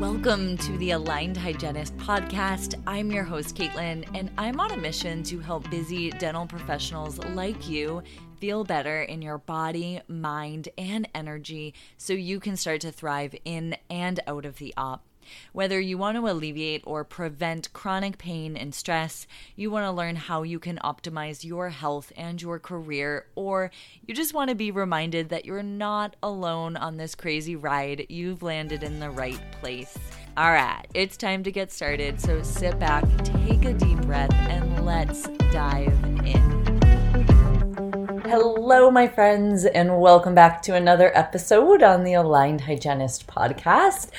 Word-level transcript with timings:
Welcome 0.00 0.56
to 0.56 0.78
the 0.78 0.92
Aligned 0.92 1.36
Hygienist 1.36 1.94
podcast. 1.98 2.82
I'm 2.86 3.12
your 3.12 3.22
host, 3.22 3.54
Caitlin, 3.54 4.08
and 4.14 4.30
I'm 4.38 4.60
on 4.60 4.70
a 4.70 4.78
mission 4.78 5.22
to 5.24 5.40
help 5.40 5.68
busy 5.68 6.08
dental 6.12 6.46
professionals 6.46 7.18
like 7.18 7.68
you 7.68 8.02
feel 8.40 8.64
better 8.64 9.02
in 9.02 9.20
your 9.20 9.36
body, 9.36 10.00
mind, 10.08 10.70
and 10.78 11.06
energy 11.14 11.74
so 11.98 12.14
you 12.14 12.40
can 12.40 12.56
start 12.56 12.80
to 12.80 12.92
thrive 12.92 13.34
in 13.44 13.76
and 13.90 14.20
out 14.26 14.46
of 14.46 14.56
the 14.56 14.72
op. 14.78 15.07
Whether 15.52 15.80
you 15.80 15.98
want 15.98 16.16
to 16.16 16.28
alleviate 16.28 16.82
or 16.84 17.04
prevent 17.04 17.72
chronic 17.72 18.18
pain 18.18 18.56
and 18.56 18.74
stress, 18.74 19.26
you 19.56 19.70
want 19.70 19.84
to 19.84 19.90
learn 19.90 20.16
how 20.16 20.42
you 20.42 20.58
can 20.58 20.78
optimize 20.84 21.44
your 21.44 21.70
health 21.70 22.12
and 22.16 22.40
your 22.40 22.58
career, 22.58 23.26
or 23.34 23.70
you 24.06 24.14
just 24.14 24.34
want 24.34 24.50
to 24.50 24.54
be 24.54 24.70
reminded 24.70 25.28
that 25.30 25.44
you're 25.44 25.62
not 25.62 26.16
alone 26.22 26.76
on 26.76 26.96
this 26.96 27.14
crazy 27.14 27.56
ride, 27.56 28.06
you've 28.08 28.42
landed 28.42 28.82
in 28.82 29.00
the 29.00 29.10
right 29.10 29.40
place. 29.60 29.96
All 30.36 30.52
right, 30.52 30.86
it's 30.94 31.16
time 31.16 31.42
to 31.42 31.50
get 31.50 31.72
started. 31.72 32.20
So 32.20 32.42
sit 32.42 32.78
back, 32.78 33.04
take 33.24 33.64
a 33.64 33.72
deep 33.72 34.00
breath, 34.02 34.32
and 34.32 34.86
let's 34.86 35.26
dive. 35.50 35.97
Hello, 38.70 38.90
my 38.90 39.08
friends, 39.08 39.64
and 39.64 39.98
welcome 39.98 40.34
back 40.34 40.60
to 40.60 40.74
another 40.74 41.10
episode 41.16 41.82
on 41.82 42.04
the 42.04 42.12
Aligned 42.12 42.60
Hygienist 42.60 43.26
podcast. 43.26 44.10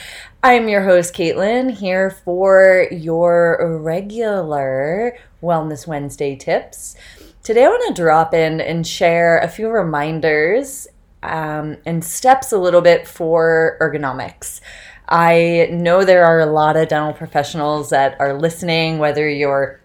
I'm 0.41 0.67
your 0.67 0.81
host, 0.81 1.13
Caitlin, 1.13 1.69
here 1.69 2.09
for 2.09 2.87
your 2.91 3.79
regular 3.79 5.15
Wellness 5.43 5.85
Wednesday 5.85 6.35
tips. 6.35 6.95
Today, 7.43 7.65
I 7.65 7.67
want 7.67 7.95
to 7.95 8.01
drop 8.01 8.33
in 8.33 8.59
and 8.59 8.87
share 8.87 9.37
a 9.37 9.47
few 9.47 9.69
reminders 9.69 10.87
um, 11.21 11.77
and 11.85 12.03
steps 12.03 12.51
a 12.51 12.57
little 12.57 12.81
bit 12.81 13.07
for 13.07 13.77
ergonomics. 13.79 14.61
I 15.07 15.69
know 15.71 16.03
there 16.03 16.25
are 16.25 16.39
a 16.39 16.47
lot 16.47 16.75
of 16.75 16.87
dental 16.87 17.13
professionals 17.13 17.91
that 17.91 18.19
are 18.19 18.33
listening, 18.33 18.97
whether 18.97 19.29
you're 19.29 19.78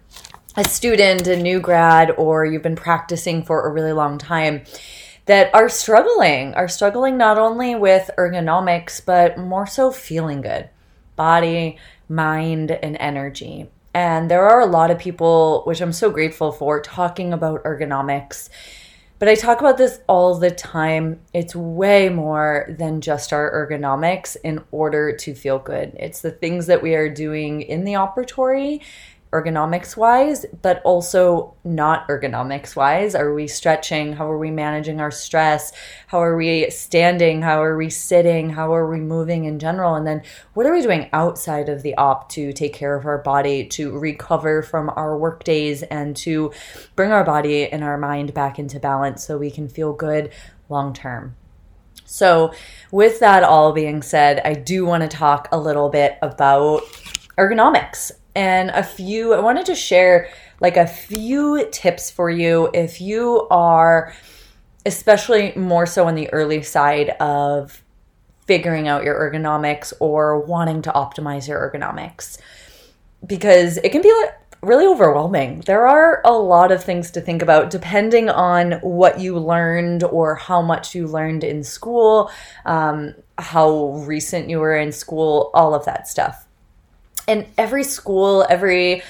a 0.57 0.63
student, 0.63 1.27
a 1.27 1.35
new 1.35 1.59
grad, 1.59 2.11
or 2.11 2.45
you've 2.45 2.61
been 2.61 2.77
practicing 2.77 3.43
for 3.43 3.65
a 3.67 3.71
really 3.71 3.91
long 3.91 4.17
time 4.17 4.63
that 5.25 5.53
are 5.53 5.67
struggling, 5.67 6.53
are 6.53 6.67
struggling 6.67 7.17
not 7.17 7.37
only 7.37 7.75
with 7.75 8.09
ergonomics, 8.17 9.03
but 9.03 9.37
more 9.37 9.67
so 9.67 9.91
feeling 9.91 10.41
good 10.41 10.69
body, 11.15 11.77
mind, 12.09 12.71
and 12.71 12.97
energy. 12.99 13.69
And 13.93 14.29
there 14.29 14.43
are 14.43 14.59
a 14.59 14.65
lot 14.65 14.91
of 14.91 14.99
people, 14.99 15.63
which 15.63 15.79
I'm 15.79 15.93
so 15.93 16.09
grateful 16.09 16.51
for, 16.51 16.81
talking 16.81 17.31
about 17.31 17.63
ergonomics. 17.63 18.49
But 19.17 19.29
I 19.29 19.35
talk 19.35 19.61
about 19.61 19.77
this 19.77 20.01
all 20.07 20.37
the 20.37 20.51
time. 20.51 21.21
It's 21.33 21.55
way 21.55 22.09
more 22.09 22.75
than 22.77 22.99
just 22.99 23.31
our 23.31 23.49
ergonomics 23.49 24.35
in 24.43 24.61
order 24.71 25.15
to 25.15 25.33
feel 25.33 25.57
good. 25.57 25.95
It's 25.97 26.19
the 26.19 26.31
things 26.31 26.67
that 26.67 26.83
we 26.83 26.95
are 26.95 27.07
doing 27.07 27.61
in 27.61 27.85
the 27.85 27.93
operatory 27.93 28.81
ergonomics 29.35 29.97
wise, 29.97 30.45
but 30.61 30.81
also 30.83 31.53
not 31.63 32.07
ergonomics 32.07 32.75
wise. 32.75 33.15
Are 33.15 33.33
we 33.33 33.47
stretching? 33.47 34.13
How 34.13 34.31
are 34.31 34.37
we 34.37 34.49
managing 34.49 35.01
our 35.01 35.11
stress? 35.11 35.73
How 36.07 36.21
are 36.21 36.37
we 36.37 36.69
standing? 36.69 37.41
How 37.41 37.61
are 37.61 37.75
we 37.75 37.89
sitting? 37.89 38.49
How 38.49 38.73
are 38.73 38.89
we 38.89 38.99
moving 38.99 39.43
in 39.43 39.59
general? 39.59 39.95
And 39.95 40.07
then 40.07 40.23
what 40.53 40.65
are 40.65 40.73
we 40.73 40.81
doing 40.81 41.09
outside 41.11 41.67
of 41.67 41.81
the 41.81 41.95
op 41.95 42.29
to 42.29 42.53
take 42.53 42.73
care 42.73 42.95
of 42.95 43.05
our 43.05 43.17
body, 43.17 43.65
to 43.67 43.97
recover 43.97 44.61
from 44.61 44.89
our 44.95 45.17
work 45.17 45.43
days, 45.43 45.83
and 45.83 46.15
to 46.17 46.53
bring 46.95 47.11
our 47.11 47.25
body 47.25 47.67
and 47.67 47.83
our 47.83 47.97
mind 47.97 48.33
back 48.33 48.57
into 48.57 48.79
balance 48.79 49.25
so 49.25 49.37
we 49.37 49.51
can 49.51 49.67
feel 49.67 49.91
good 49.91 50.31
long 50.69 50.93
term? 50.93 51.35
So, 52.05 52.53
with 52.91 53.19
that 53.19 53.43
all 53.43 53.73
being 53.73 54.01
said, 54.03 54.39
I 54.45 54.53
do 54.53 54.85
want 54.85 55.01
to 55.01 55.09
talk 55.09 55.49
a 55.51 55.59
little 55.59 55.89
bit 55.89 56.17
about 56.21 56.83
ergonomics 57.37 58.11
and 58.35 58.69
a 58.71 58.83
few, 58.83 59.33
I 59.33 59.39
wanted 59.39 59.65
to 59.67 59.75
share 59.75 60.29
like 60.59 60.77
a 60.77 60.85
few 60.85 61.67
tips 61.71 62.11
for 62.11 62.29
you 62.29 62.69
if 62.73 62.99
you 62.99 63.47
are, 63.49 64.13
especially 64.85 65.53
more 65.55 65.85
so 65.85 66.07
on 66.07 66.15
the 66.15 66.31
early 66.33 66.61
side 66.61 67.09
of 67.21 67.81
figuring 68.45 68.87
out 68.87 69.03
your 69.03 69.15
ergonomics 69.15 69.93
or 69.99 70.39
wanting 70.41 70.81
to 70.83 70.91
optimize 70.91 71.47
your 71.47 71.59
ergonomics. 71.59 72.37
Because 73.25 73.77
it 73.77 73.91
can 73.91 74.01
be 74.01 74.13
really 74.61 74.85
overwhelming. 74.85 75.61
There 75.61 75.87
are 75.87 76.21
a 76.25 76.33
lot 76.33 76.71
of 76.71 76.83
things 76.83 77.11
to 77.11 77.21
think 77.21 77.41
about 77.41 77.69
depending 77.69 78.29
on 78.29 78.73
what 78.81 79.19
you 79.19 79.37
learned 79.39 80.03
or 80.03 80.35
how 80.35 80.61
much 80.61 80.93
you 80.93 81.07
learned 81.07 81.43
in 81.43 81.63
school, 81.63 82.31
um, 82.65 83.15
how 83.37 83.93
recent 84.05 84.49
you 84.49 84.59
were 84.59 84.75
in 84.75 84.91
school, 84.91 85.51
all 85.53 85.73
of 85.73 85.85
that 85.85 86.07
stuff 86.07 86.44
and 87.27 87.45
every 87.57 87.83
school, 87.83 88.45
every 88.49 89.03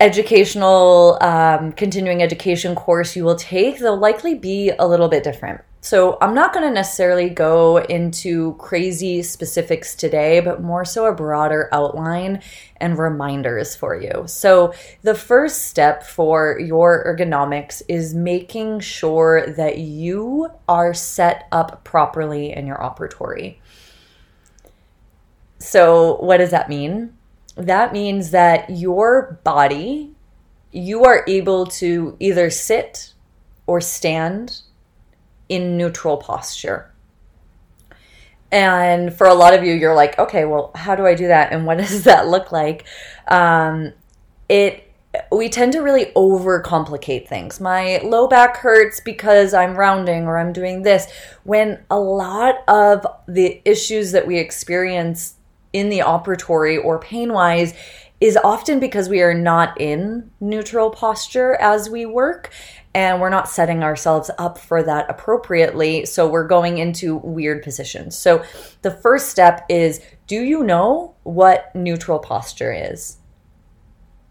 educational, 0.00 1.18
um, 1.22 1.72
continuing 1.72 2.22
education 2.22 2.74
course 2.74 3.16
you 3.16 3.24
will 3.24 3.36
take, 3.36 3.78
they'll 3.78 3.96
likely 3.96 4.34
be 4.34 4.70
a 4.78 4.86
little 4.86 5.08
bit 5.08 5.24
different. 5.24 5.62
So, 5.80 6.18
I'm 6.20 6.34
not 6.34 6.52
going 6.52 6.66
to 6.66 6.74
necessarily 6.74 7.30
go 7.30 7.76
into 7.76 8.54
crazy 8.54 9.22
specifics 9.22 9.94
today, 9.94 10.40
but 10.40 10.60
more 10.60 10.84
so 10.84 11.06
a 11.06 11.14
broader 11.14 11.68
outline 11.70 12.42
and 12.78 12.98
reminders 12.98 13.76
for 13.76 13.94
you. 13.94 14.24
So, 14.26 14.74
the 15.02 15.14
first 15.14 15.66
step 15.66 16.02
for 16.02 16.58
your 16.58 17.04
ergonomics 17.06 17.82
is 17.88 18.14
making 18.14 18.80
sure 18.80 19.46
that 19.52 19.78
you 19.78 20.50
are 20.66 20.92
set 20.92 21.46
up 21.52 21.84
properly 21.84 22.52
in 22.52 22.66
your 22.66 22.78
operatory. 22.78 23.58
So, 25.58 26.16
what 26.16 26.38
does 26.38 26.50
that 26.50 26.68
mean? 26.68 27.16
That 27.56 27.92
means 27.92 28.30
that 28.32 28.68
your 28.70 29.40
body, 29.42 30.14
you 30.72 31.04
are 31.04 31.24
able 31.26 31.66
to 31.66 32.16
either 32.20 32.50
sit 32.50 33.14
or 33.66 33.80
stand 33.80 34.60
in 35.48 35.76
neutral 35.76 36.18
posture. 36.18 36.92
And 38.52 39.12
for 39.12 39.26
a 39.26 39.34
lot 39.34 39.54
of 39.54 39.64
you, 39.64 39.72
you're 39.72 39.94
like, 39.94 40.18
okay, 40.18 40.44
well, 40.44 40.70
how 40.74 40.94
do 40.94 41.06
I 41.06 41.14
do 41.14 41.28
that? 41.28 41.52
And 41.52 41.66
what 41.66 41.78
does 41.78 42.04
that 42.04 42.28
look 42.28 42.52
like? 42.52 42.84
Um, 43.28 43.92
it 44.48 44.82
we 45.32 45.48
tend 45.48 45.72
to 45.72 45.80
really 45.80 46.06
overcomplicate 46.16 47.26
things. 47.26 47.58
My 47.58 48.00
low 48.04 48.26
back 48.28 48.58
hurts 48.58 49.00
because 49.00 49.54
I'm 49.54 49.74
rounding 49.74 50.26
or 50.26 50.38
I'm 50.38 50.52
doing 50.52 50.82
this. 50.82 51.10
When 51.44 51.82
a 51.90 51.98
lot 51.98 52.56
of 52.68 53.06
the 53.26 53.62
issues 53.64 54.12
that 54.12 54.26
we 54.26 54.38
experience 54.38 55.36
in 55.76 55.90
the 55.90 55.98
operatory 55.98 56.82
or 56.82 56.98
pain 56.98 57.34
wise 57.34 57.74
is 58.18 58.38
often 58.42 58.80
because 58.80 59.10
we 59.10 59.20
are 59.20 59.34
not 59.34 59.78
in 59.78 60.30
neutral 60.40 60.88
posture 60.90 61.54
as 61.56 61.90
we 61.90 62.06
work 62.06 62.50
and 62.94 63.20
we're 63.20 63.28
not 63.28 63.46
setting 63.46 63.84
ourselves 63.84 64.30
up 64.38 64.56
for 64.56 64.82
that 64.82 65.04
appropriately. 65.10 66.06
So 66.06 66.26
we're 66.26 66.46
going 66.46 66.78
into 66.78 67.16
weird 67.16 67.62
positions. 67.62 68.16
So 68.16 68.42
the 68.80 68.90
first 68.90 69.28
step 69.28 69.66
is 69.68 70.00
do 70.26 70.40
you 70.40 70.64
know 70.64 71.14
what 71.24 71.74
neutral 71.74 72.18
posture 72.18 72.72
is? 72.72 73.18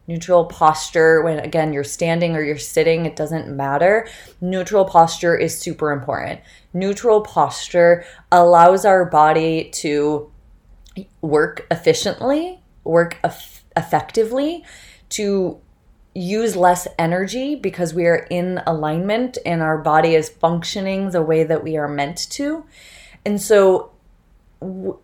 Neutral 0.07 0.45
posture, 0.45 1.21
when 1.21 1.37
again 1.39 1.71
you're 1.71 1.83
standing 1.83 2.35
or 2.35 2.41
you're 2.41 2.57
sitting, 2.57 3.05
it 3.05 3.15
doesn't 3.15 3.55
matter. 3.55 4.07
Neutral 4.41 4.85
posture 4.85 5.37
is 5.37 5.55
super 5.55 5.91
important. 5.91 6.41
Neutral 6.73 7.21
posture 7.21 8.03
allows 8.31 8.83
our 8.83 9.05
body 9.05 9.69
to 9.75 10.31
work 11.21 11.65
efficiently, 11.71 12.61
work 12.83 13.17
eff- 13.23 13.63
effectively, 13.75 14.63
to 15.09 15.59
use 16.13 16.55
less 16.55 16.87
energy 16.97 17.55
because 17.55 17.93
we 17.93 18.05
are 18.05 18.25
in 18.29 18.61
alignment 18.65 19.37
and 19.45 19.61
our 19.61 19.77
body 19.77 20.15
is 20.15 20.29
functioning 20.29 21.09
the 21.09 21.21
way 21.21 21.43
that 21.43 21.63
we 21.63 21.75
are 21.75 21.89
meant 21.89 22.29
to. 22.31 22.65
And 23.25 23.41
so 23.41 23.91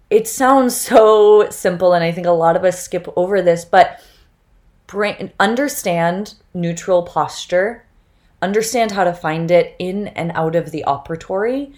it 0.10 0.28
sounds 0.28 0.76
so 0.90 1.50
simple 1.50 1.94
and 1.94 2.04
I 2.04 2.12
think 2.12 2.28
a 2.28 2.32
lot 2.32 2.56
of 2.56 2.64
us 2.64 2.82
skip 2.82 3.08
over 3.16 3.42
this, 3.42 3.66
but 3.66 4.02
understand 5.40 6.36
neutral 6.54 7.04
posture, 7.04 7.86
understand 8.42 8.92
how 8.92 9.04
to 9.04 9.14
find 9.14 9.52
it 9.52 9.76
in 9.80 10.08
and 10.10 10.32
out 10.34 10.56
of 10.56 10.72
the 10.72 10.84
operatory 10.88 11.74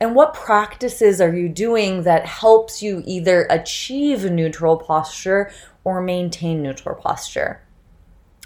and 0.00 0.14
what 0.14 0.34
practices 0.34 1.20
are 1.20 1.34
you 1.34 1.48
doing 1.48 2.02
that 2.02 2.26
helps 2.26 2.82
you 2.82 3.02
either 3.06 3.46
achieve 3.48 4.30
neutral 4.30 4.76
posture 4.76 5.50
or 5.84 6.00
maintain 6.00 6.62
neutral 6.62 6.94
posture? 6.94 7.62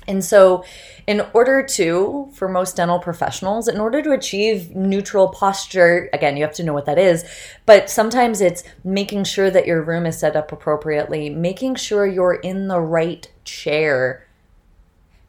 And 0.09 0.25
so, 0.25 0.65
in 1.07 1.23
order 1.35 1.63
to, 1.63 2.31
for 2.33 2.49
most 2.49 2.77
dental 2.77 2.99
professionals, 2.99 3.69
in 3.69 3.79
order 3.79 4.03
to 4.03 4.13
achieve 4.13 4.75
neutral 4.75 5.29
posture, 5.29 6.09
again, 6.13 6.37
you 6.37 6.43
have 6.43 6.55
to 6.55 6.65
know 6.65 6.73
what 6.73 6.87
that 6.87 6.99
is, 6.99 7.25
but 7.67 7.91
sometimes 7.91 8.41
it's 8.41 8.65
making 8.83 9.25
sure 9.25 9.51
that 9.51 9.67
your 9.67 9.83
room 9.83 10.07
is 10.07 10.19
set 10.19 10.37
up 10.37 10.53
appropriately, 10.53 11.31
making 11.31 11.75
sure 11.75 12.07
you're 12.07 12.35
in 12.35 12.69
the 12.69 12.81
right 12.81 13.31
chair 13.45 14.27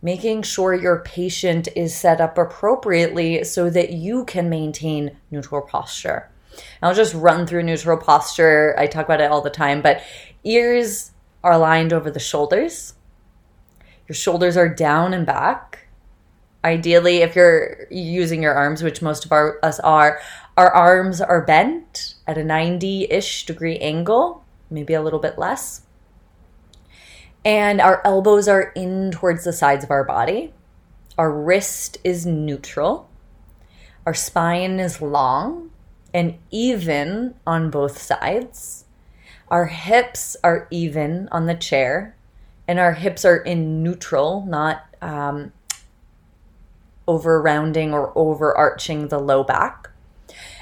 making 0.02 0.42
sure 0.42 0.74
your 0.74 1.00
patient 1.00 1.68
is 1.76 1.96
set 1.96 2.20
up 2.20 2.38
appropriately 2.38 3.44
so 3.44 3.70
that 3.70 3.92
you 3.92 4.26
can 4.26 4.50
maintain 4.50 5.16
neutral 5.30 5.62
posture. 5.62 6.30
I'll 6.82 6.96
just 6.96 7.14
run 7.14 7.46
through 7.46 7.64
neutral 7.64 7.98
posture. 7.98 8.76
I 8.78 8.88
talk 8.88 9.06
about 9.06 9.22
it 9.22 9.32
all 9.32 9.42
the 9.42 9.50
time, 9.50 9.82
but 9.82 10.02
ears 10.44 11.12
are 11.44 11.54
aligned 11.54 11.94
over 11.94 12.10
the 12.10 12.20
shoulders. 12.20 12.94
Your 14.08 14.16
shoulders 14.16 14.58
are 14.58 14.68
down 14.68 15.14
and 15.14 15.26
back. 15.26 15.88
Ideally, 16.64 17.18
if 17.18 17.36
you're 17.36 17.88
using 17.90 18.44
your 18.44 18.54
arms, 18.54 18.84
which 18.84 19.02
most 19.02 19.26
of 19.26 19.32
our, 19.32 19.60
us 19.64 19.80
are, 19.80 20.20
our 20.58 20.72
arms 20.72 21.22
are 21.22 21.44
bent 21.44 22.16
at 22.28 22.38
a 22.38 22.44
90 22.44 23.08
ish 23.10 23.46
degree 23.46 23.78
angle, 23.80 24.44
maybe 24.70 24.94
a 24.94 25.02
little 25.02 25.20
bit 25.20 25.40
less. 25.40 25.82
And 27.44 27.82
our 27.82 28.02
elbows 28.06 28.48
are 28.48 28.72
in 28.76 29.12
towards 29.12 29.44
the 29.44 29.54
sides 29.54 29.84
of 29.84 29.92
our 29.92 30.04
body. 30.04 30.54
Our 31.18 31.32
wrist 31.32 31.98
is 32.04 32.26
neutral. 32.26 33.10
Our 34.06 34.14
spine 34.14 34.80
is 34.80 35.02
long 35.02 35.72
and 36.14 36.38
even 36.50 37.36
on 37.46 37.70
both 37.70 37.98
sides. 37.98 38.86
Our 39.50 39.66
hips 39.66 40.38
are 40.44 40.68
even 40.72 41.28
on 41.32 41.46
the 41.46 41.56
chair, 41.56 42.16
and 42.68 42.80
our 42.80 42.94
hips 42.94 43.26
are 43.26 43.38
in 43.38 43.84
neutral, 43.84 44.46
not 44.48 44.86
um, 45.02 45.52
over 47.08 47.42
rounding 47.42 47.94
or 47.94 48.18
overarching 48.18 49.10
the 49.10 49.20
low 49.20 49.44
back. 49.44 49.90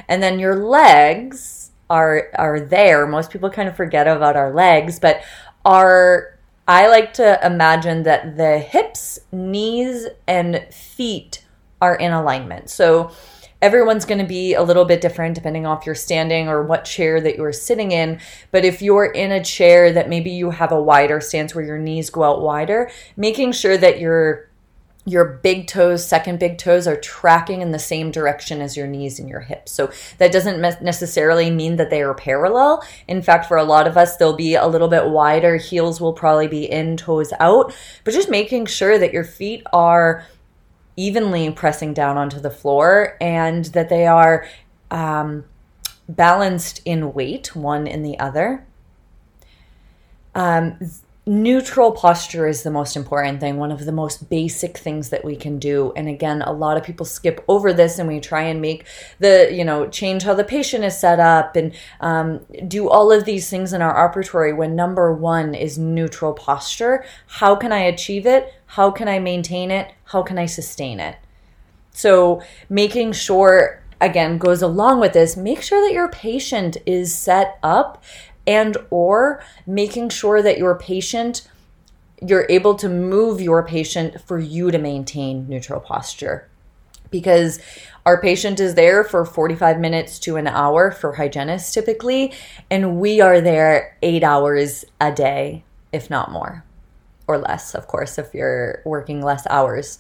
And 0.08 0.24
then 0.24 0.40
your 0.40 0.56
legs 0.56 1.72
are 1.90 2.30
are 2.36 2.60
there. 2.60 3.06
Most 3.06 3.30
people 3.30 3.50
kind 3.50 3.70
of 3.70 3.76
forget 3.76 4.08
about 4.08 4.36
our 4.36 4.54
legs, 4.54 5.00
but 5.00 5.22
our 5.66 6.39
I 6.70 6.88
like 6.88 7.14
to 7.14 7.44
imagine 7.44 8.04
that 8.04 8.38
the 8.38 8.60
hips, 8.60 9.18
knees, 9.32 10.06
and 10.28 10.68
feet 10.70 11.44
are 11.82 11.96
in 11.96 12.12
alignment. 12.12 12.70
So 12.70 13.10
everyone's 13.60 14.06
going 14.06 14.20
to 14.20 14.28
be 14.28 14.54
a 14.54 14.62
little 14.62 14.86
bit 14.86 15.02
different 15.02 15.34
depending 15.34 15.66
off 15.66 15.88
you're 15.88 15.96
standing 15.96 16.48
or 16.48 16.62
what 16.62 16.86
chair 16.86 17.20
that 17.20 17.36
you're 17.36 17.52
sitting 17.52 17.92
in 17.92 18.18
but 18.52 18.64
if 18.64 18.82
you're 18.82 19.08
in 19.08 19.34
a 19.34 19.44
chair 19.44 19.92
that 19.92 20.08
maybe 20.08 20.30
you 20.30 20.50
have 20.50 20.72
a 20.72 20.82
wider 20.82 21.20
stance 21.20 21.54
where 21.54 21.66
your 21.66 21.78
knees 21.78 22.10
go 22.10 22.24
out 22.24 22.42
wider 22.42 22.90
making 23.18 23.52
sure 23.52 23.78
that 23.78 24.00
your 24.00 24.49
your 25.10 25.26
big 25.26 25.68
toes, 25.68 26.06
second 26.06 26.40
big 26.40 26.58
toes 26.58 26.88
are 26.88 27.00
tracking 27.00 27.62
in 27.62 27.72
the 27.72 27.80
same 27.80 28.12
direction 28.12 28.62
as 28.62 28.78
your 28.78 28.88
knees 28.88 29.20
and 29.20 29.28
your 29.28 29.40
hips. 29.42 29.72
So 29.72 29.92
that 30.18 30.32
doesn't 30.32 30.62
necessarily 30.82 31.50
mean 31.50 31.78
that 31.78 31.90
they 31.90 32.02
are 32.02 32.14
parallel. 32.14 32.84
In 33.08 33.22
fact, 33.22 33.48
for 33.48 33.58
a 33.58 33.64
lot 33.64 33.88
of 33.88 33.98
us, 33.98 34.18
they'll 34.18 34.36
be 34.36 34.56
a 34.56 34.68
little 34.68 34.88
bit 34.88 35.10
wider. 35.10 35.58
Heels 35.58 36.00
will 36.00 36.14
probably 36.14 36.48
be 36.48 36.70
in, 36.70 36.98
toes 36.98 37.34
out. 37.40 37.74
But 38.04 38.14
just 38.14 38.30
making 38.30 38.68
sure 38.68 39.00
that 39.00 39.14
your 39.14 39.24
feet 39.24 39.64
are 39.74 40.26
evenly 40.96 41.50
pressing 41.52 41.94
down 41.94 42.18
onto 42.18 42.40
the 42.40 42.52
floor 42.52 43.18
and 43.22 43.66
that 43.66 43.90
they 43.90 44.06
are 44.06 44.46
um, 44.92 45.46
balanced 46.08 46.82
in 46.86 47.14
weight, 47.14 47.56
one 47.56 47.88
in 47.88 48.04
the 48.04 48.20
other. 48.20 48.66
Um, 50.36 50.78
neutral 51.26 51.92
posture 51.92 52.48
is 52.48 52.64
the 52.64 52.72
most 52.72 52.96
important 52.96 53.40
thing, 53.40 53.58
one 53.58 53.72
of 53.72 53.86
the 53.86 53.92
most 53.92 54.30
basic 54.30 54.78
things 54.78 55.10
that 55.10 55.24
we 55.24 55.36
can 55.36 55.60
do. 55.60 55.94
And 55.96 56.08
again, 56.08 56.42
a 56.42 56.52
lot 56.52 56.78
of 56.78 56.84
people 56.84 57.06
skip 57.06 57.44
over 57.48 57.72
this 57.72 58.00
and 58.00 58.08
we 58.08 58.20
try 58.20 58.44
and 58.44 58.62
make 58.62 58.86
the, 59.20 59.50
you 59.52 59.64
know, 59.64 59.88
change 59.88 60.24
how 60.24 60.34
the 60.34 60.44
patient 60.44 60.84
is 60.84 60.98
set 61.00 61.20
up 61.20 61.56
and 61.56 61.74
um, 62.00 62.46
do 62.68 62.90
all 62.90 63.12
of 63.12 63.26
these 63.26 63.50
things 63.50 63.74
in 63.74 63.82
our 63.82 64.10
operatory 64.10 64.56
when 64.56 64.76
number 64.76 65.14
one 65.14 65.54
is 65.54 65.78
neutral 65.78 66.34
posture. 66.34 67.06
How 67.28 67.56
can 67.56 67.72
I 67.72 67.80
achieve 67.80 68.26
it? 68.26 68.54
How 68.66 68.90
can 68.90 69.08
I 69.08 69.20
maintain 69.20 69.72
it? 69.72 69.94
How 70.06 70.24
can 70.24 70.40
I 70.40 70.46
sustain 70.46 71.00
it? 71.00 71.18
So, 71.92 72.42
making 72.70 73.12
sure 73.14 73.84
again 74.02 74.38
goes 74.38 74.62
along 74.62 75.00
with 75.00 75.14
this 75.14 75.36
make 75.36 75.62
sure 75.62 75.86
that 75.86 75.94
your 75.94 76.08
patient 76.08 76.78
is 76.86 77.14
set 77.14 77.60
up 77.62 78.02
and 78.50 78.76
or 78.90 79.44
making 79.68 80.10
sure 80.10 80.42
that 80.42 80.58
your 80.58 80.76
patient 80.76 81.48
you're 82.22 82.48
able 82.50 82.76
to 82.76 82.90
move 82.90 83.40
your 83.40 83.66
patient 83.66 84.20
for 84.20 84.38
you 84.38 84.72
to 84.72 84.78
maintain 84.78 85.48
neutral 85.48 85.80
posture. 85.80 86.50
Because 87.12 87.60
our 88.06 88.22
patient 88.22 88.60
is 88.60 88.76
there 88.76 89.06
for 89.06 89.24
45 89.24 89.80
minutes 89.80 90.20
to 90.20 90.36
an 90.36 90.46
hour 90.46 90.92
for 90.92 91.14
hygienists 91.14 91.72
typically 91.72 92.34
and 92.70 93.00
we 93.00 93.22
are 93.22 93.40
there 93.40 93.98
8 94.02 94.22
hours 94.24 94.84
a 95.00 95.14
day 95.14 95.64
if 95.94 96.10
not 96.10 96.32
more 96.32 96.66
or 97.26 97.38
less 97.38 97.74
of 97.74 97.88
course 97.88 98.18
if 98.18 98.34
you're 98.34 98.82
working 98.84 99.22
less 99.22 99.48
hours. 99.48 100.00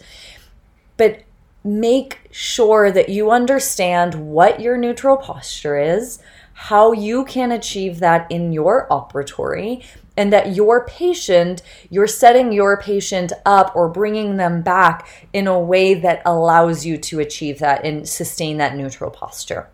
But 0.98 1.22
make 1.64 2.20
sure 2.32 2.92
that 2.92 3.10
you 3.10 3.32
understand 3.32 4.16
what 4.16 4.60
your 4.60 4.78
neutral 4.78 5.18
posture 5.18 5.78
is 5.78 6.20
how 6.64 6.92
you 6.92 7.24
can 7.24 7.54
achieve 7.54 8.00
that 8.00 8.30
in 8.30 8.52
your 8.52 8.86
operatory 8.92 9.82
and 10.18 10.34
that 10.34 10.54
your 10.54 10.86
patient, 10.86 11.62
you're 11.90 12.06
setting 12.06 12.52
your 12.52 12.76
patient 12.82 13.32
up 13.46 13.74
or 13.78 13.88
bringing 13.88 14.36
them 14.36 14.62
back 14.62 15.08
in 15.32 15.48
a 15.48 15.58
way 15.58 15.94
that 15.94 16.22
allows 16.26 16.86
you 16.86 16.98
to 16.98 17.22
achieve 17.22 17.60
that 17.60 17.86
and 17.86 18.10
sustain 18.10 18.58
that 18.58 18.76
neutral 18.76 19.10
posture. 19.10 19.70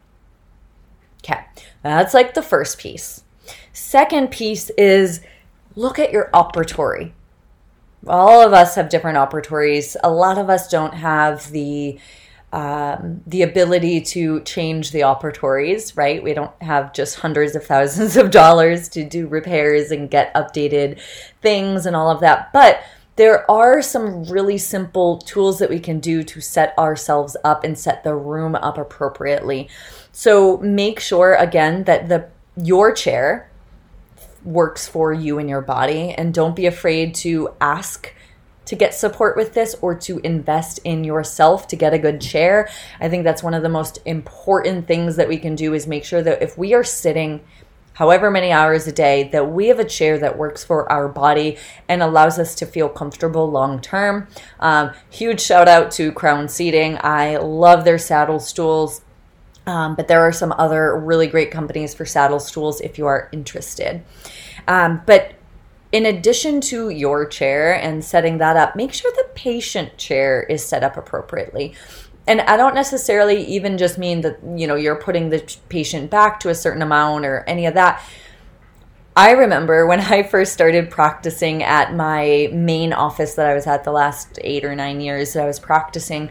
Okay, 1.23 1.43
that's 1.81 2.13
like 2.13 2.35
the 2.35 2.43
first 2.43 2.77
piece. 2.77 3.23
Second 3.73 4.29
piece 4.29 4.69
is 4.77 5.21
look 5.75 5.97
at 5.97 6.11
your 6.11 6.29
operatory. 6.35 7.13
All 8.05 8.45
of 8.45 8.53
us 8.53 8.75
have 8.75 8.89
different 8.89 9.17
operatories. 9.17 9.95
A 10.03 10.11
lot 10.11 10.37
of 10.37 10.51
us 10.51 10.69
don't 10.69 10.93
have 10.93 11.49
the 11.49 11.97
um, 12.55 13.21
the 13.27 13.41
ability 13.41 13.99
to 13.99 14.39
change 14.43 14.91
the 14.91 15.01
operatories, 15.01 15.97
right? 15.97 16.23
We 16.23 16.33
don't 16.33 16.53
have 16.61 16.93
just 16.93 17.19
hundreds 17.19 17.53
of 17.53 17.65
thousands 17.65 18.15
of 18.15 18.31
dollars 18.31 18.87
to 18.89 19.03
do 19.03 19.27
repairs 19.27 19.91
and 19.91 20.09
get 20.09 20.33
updated 20.33 21.01
things 21.41 21.85
and 21.85 21.97
all 21.97 22.09
of 22.09 22.21
that. 22.21 22.53
But 22.53 22.81
there 23.17 23.49
are 23.51 23.81
some 23.81 24.23
really 24.23 24.57
simple 24.57 25.17
tools 25.17 25.59
that 25.59 25.69
we 25.69 25.79
can 25.81 25.99
do 25.99 26.23
to 26.23 26.39
set 26.39 26.77
ourselves 26.77 27.35
up 27.43 27.65
and 27.65 27.77
set 27.77 28.05
the 28.05 28.15
room 28.15 28.55
up 28.55 28.77
appropriately. 28.77 29.67
So 30.13 30.57
make 30.59 31.01
sure 31.01 31.33
again 31.33 31.83
that 31.83 32.07
the 32.07 32.29
your 32.55 32.93
chair 32.93 33.51
works 34.45 34.87
for 34.87 35.11
you 35.11 35.39
and 35.39 35.49
your 35.49 35.61
body 35.61 36.11
and 36.11 36.33
don't 36.33 36.55
be 36.55 36.67
afraid 36.67 37.15
to 37.15 37.49
ask 37.59 38.13
to 38.65 38.75
get 38.75 38.93
support 38.93 39.37
with 39.37 39.53
this 39.53 39.75
or 39.81 39.95
to 39.95 40.19
invest 40.19 40.79
in 40.83 41.03
yourself 41.03 41.67
to 41.67 41.75
get 41.75 41.93
a 41.93 41.99
good 41.99 42.19
chair. 42.19 42.69
I 42.99 43.09
think 43.09 43.23
that's 43.23 43.43
one 43.43 43.53
of 43.53 43.63
the 43.63 43.69
most 43.69 43.99
important 44.05 44.87
things 44.87 45.15
that 45.15 45.27
we 45.27 45.37
can 45.37 45.55
do 45.55 45.73
is 45.73 45.87
make 45.87 46.03
sure 46.03 46.21
that 46.21 46.41
if 46.41 46.57
we 46.57 46.73
are 46.73 46.83
sitting 46.83 47.41
however 47.95 48.29
many 48.29 48.51
hours 48.51 48.87
a 48.87 48.91
day 48.91 49.29
that 49.29 49.51
we 49.51 49.67
have 49.67 49.79
a 49.79 49.85
chair 49.85 50.19
that 50.19 50.37
works 50.37 50.63
for 50.63 50.91
our 50.91 51.07
body 51.07 51.57
and 51.87 52.01
allows 52.01 52.37
us 52.37 52.55
to 52.55 52.65
feel 52.65 52.87
comfortable 52.87 53.49
long 53.49 53.81
term. 53.81 54.27
Um, 54.59 54.91
huge 55.09 55.41
shout 55.41 55.67
out 55.67 55.91
to 55.91 56.11
Crown 56.11 56.47
Seating. 56.47 56.97
I 57.01 57.37
love 57.37 57.83
their 57.83 57.97
saddle 57.97 58.39
stools. 58.39 59.01
Um, 59.67 59.95
but 59.95 60.07
there 60.07 60.21
are 60.21 60.31
some 60.31 60.53
other 60.57 60.95
really 60.95 61.25
great 61.25 61.49
companies 61.49 61.95
for 61.95 62.05
saddle 62.05 62.39
stools 62.39 62.81
if 62.81 62.99
you 62.99 63.07
are 63.07 63.29
interested. 63.31 64.03
Um, 64.67 65.01
but 65.07 65.33
in 65.95 66.05
addition 66.05 66.59
to 66.59 66.89
your 66.89 67.25
chair 67.25 67.73
and 67.73 68.03
setting 68.03 68.37
that 68.39 68.57
up, 68.57 68.75
make 68.75 68.91
sure 68.91 69.09
the 69.15 69.29
patient 69.33 69.97
chair 69.97 70.43
is 70.43 70.61
set 70.61 70.83
up 70.83 70.97
appropriately. 70.97 71.73
And 72.27 72.41
I 72.41 72.57
don't 72.57 72.75
necessarily 72.75 73.45
even 73.45 73.77
just 73.77 73.97
mean 73.97 74.19
that, 74.19 74.37
you 74.57 74.67
know, 74.67 74.75
you're 74.75 74.97
putting 74.97 75.29
the 75.29 75.57
patient 75.69 76.11
back 76.11 76.41
to 76.41 76.49
a 76.49 76.55
certain 76.55 76.81
amount 76.81 77.25
or 77.25 77.45
any 77.47 77.65
of 77.65 77.75
that. 77.75 78.03
I 79.15 79.31
remember 79.31 79.87
when 79.87 80.01
I 80.01 80.23
first 80.23 80.51
started 80.51 80.91
practicing 80.91 81.63
at 81.63 81.95
my 81.95 82.49
main 82.51 82.91
office 82.91 83.35
that 83.35 83.45
I 83.45 83.53
was 83.53 83.65
at 83.65 83.85
the 83.85 83.93
last 83.93 84.37
eight 84.43 84.65
or 84.65 84.75
nine 84.75 84.99
years 84.99 85.31
that 85.31 85.43
I 85.43 85.47
was 85.47 85.61
practicing. 85.61 86.29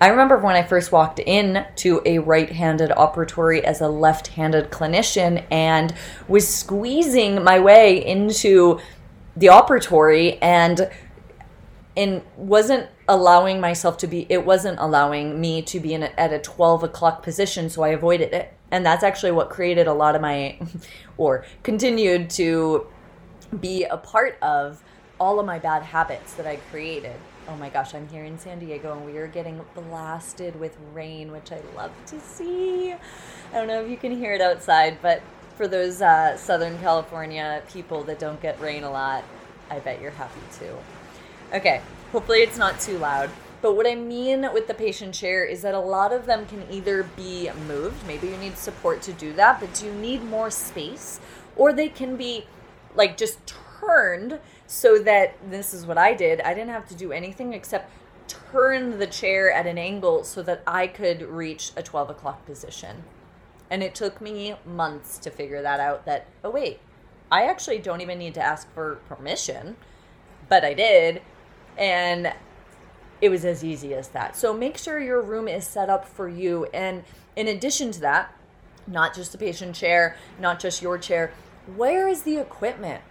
I 0.00 0.08
remember 0.08 0.38
when 0.38 0.56
I 0.56 0.62
first 0.62 0.90
walked 0.90 1.18
in 1.18 1.66
to 1.76 2.00
a 2.06 2.18
right-handed 2.18 2.90
operatory 2.90 3.60
as 3.60 3.82
a 3.82 3.88
left-handed 3.88 4.70
clinician 4.70 5.44
and 5.50 5.94
was 6.28 6.48
squeezing 6.48 7.44
my 7.44 7.60
way 7.60 8.04
into 8.04 8.80
the 9.36 9.46
operatory 9.46 10.38
and 10.42 10.90
and 11.96 12.22
wasn't 12.36 12.88
allowing 13.08 13.60
myself 13.60 13.98
to 13.98 14.06
be 14.06 14.26
it 14.28 14.44
wasn't 14.44 14.78
allowing 14.78 15.40
me 15.40 15.60
to 15.60 15.78
be 15.80 15.92
in 15.92 16.02
a, 16.02 16.06
at 16.18 16.32
a 16.32 16.38
12 16.38 16.84
o'clock 16.84 17.22
position 17.22 17.68
so 17.68 17.82
i 17.82 17.88
avoided 17.88 18.32
it. 18.32 18.54
And 18.70 18.86
that's 18.86 19.02
actually 19.02 19.32
what 19.32 19.50
created 19.50 19.86
a 19.86 19.92
lot 19.92 20.16
of 20.16 20.22
my 20.22 20.58
or 21.18 21.44
continued 21.62 22.30
to 22.30 22.86
be 23.60 23.84
a 23.84 23.98
part 23.98 24.38
of 24.40 24.82
all 25.20 25.38
of 25.38 25.44
my 25.44 25.58
bad 25.58 25.82
habits 25.82 26.34
that 26.34 26.46
i 26.46 26.56
created. 26.70 27.16
Oh 27.48 27.56
my 27.56 27.68
gosh 27.68 27.94
i'm 27.94 28.08
here 28.08 28.24
in 28.24 28.38
san 28.38 28.58
diego 28.58 28.96
and 28.96 29.04
we 29.04 29.18
are 29.18 29.26
getting 29.26 29.60
blasted 29.74 30.58
with 30.58 30.76
rain 30.94 31.32
which 31.32 31.52
i 31.52 31.60
love 31.76 31.92
to 32.06 32.20
see. 32.20 32.92
I 32.92 32.98
don't 33.52 33.66
know 33.66 33.82
if 33.82 33.90
you 33.90 33.96
can 33.96 34.16
hear 34.16 34.32
it 34.32 34.40
outside 34.40 34.98
but 35.02 35.20
for 35.62 35.68
those 35.68 36.02
uh, 36.02 36.36
Southern 36.36 36.76
California 36.80 37.62
people 37.72 38.02
that 38.02 38.18
don't 38.18 38.42
get 38.42 38.60
rain 38.60 38.82
a 38.82 38.90
lot, 38.90 39.22
I 39.70 39.78
bet 39.78 40.00
you're 40.00 40.10
happy 40.10 40.40
too. 40.58 40.76
Okay, 41.54 41.80
hopefully 42.10 42.40
it's 42.40 42.58
not 42.58 42.80
too 42.80 42.98
loud. 42.98 43.30
But 43.60 43.76
what 43.76 43.86
I 43.86 43.94
mean 43.94 44.52
with 44.52 44.66
the 44.66 44.74
patient 44.74 45.14
chair 45.14 45.44
is 45.44 45.62
that 45.62 45.72
a 45.72 45.78
lot 45.78 46.12
of 46.12 46.26
them 46.26 46.46
can 46.46 46.66
either 46.68 47.04
be 47.04 47.48
moved, 47.68 48.04
maybe 48.08 48.26
you 48.26 48.36
need 48.38 48.58
support 48.58 49.02
to 49.02 49.12
do 49.12 49.32
that, 49.34 49.60
but 49.60 49.72
do 49.72 49.86
you 49.86 49.92
need 49.92 50.24
more 50.24 50.50
space, 50.50 51.20
or 51.54 51.72
they 51.72 51.88
can 51.88 52.16
be 52.16 52.44
like 52.96 53.16
just 53.16 53.38
turned 53.46 54.40
so 54.66 54.98
that 54.98 55.36
this 55.48 55.72
is 55.72 55.86
what 55.86 55.96
I 55.96 56.12
did. 56.12 56.40
I 56.40 56.54
didn't 56.54 56.70
have 56.70 56.88
to 56.88 56.96
do 56.96 57.12
anything 57.12 57.52
except 57.52 57.88
turn 58.26 58.98
the 58.98 59.06
chair 59.06 59.52
at 59.52 59.68
an 59.68 59.78
angle 59.78 60.24
so 60.24 60.42
that 60.42 60.64
I 60.66 60.88
could 60.88 61.22
reach 61.22 61.70
a 61.76 61.84
12 61.84 62.10
o'clock 62.10 62.44
position. 62.46 63.04
And 63.72 63.82
it 63.82 63.94
took 63.94 64.20
me 64.20 64.54
months 64.66 65.16
to 65.20 65.30
figure 65.30 65.62
that 65.62 65.80
out 65.80 66.04
that, 66.04 66.26
oh, 66.44 66.50
wait, 66.50 66.80
I 67.30 67.44
actually 67.44 67.78
don't 67.78 68.02
even 68.02 68.18
need 68.18 68.34
to 68.34 68.42
ask 68.42 68.70
for 68.74 68.96
permission, 69.08 69.78
but 70.50 70.62
I 70.62 70.74
did. 70.74 71.22
And 71.78 72.34
it 73.22 73.30
was 73.30 73.46
as 73.46 73.64
easy 73.64 73.94
as 73.94 74.08
that. 74.08 74.36
So 74.36 74.52
make 74.52 74.76
sure 74.76 75.00
your 75.00 75.22
room 75.22 75.48
is 75.48 75.66
set 75.66 75.88
up 75.88 76.06
for 76.06 76.28
you. 76.28 76.66
And 76.74 77.04
in 77.34 77.48
addition 77.48 77.92
to 77.92 78.00
that, 78.00 78.36
not 78.86 79.14
just 79.14 79.32
the 79.32 79.38
patient 79.38 79.74
chair, 79.74 80.16
not 80.38 80.60
just 80.60 80.82
your 80.82 80.98
chair, 80.98 81.32
where 81.74 82.06
is 82.06 82.24
the 82.24 82.36
equipment? 82.36 83.02